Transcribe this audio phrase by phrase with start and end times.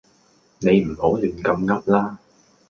[0.61, 2.17] 你唔好亂咁噏啦